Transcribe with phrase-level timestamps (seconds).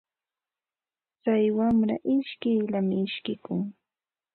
[1.21, 3.61] Tsay wamra ishkiyllam ishkikun.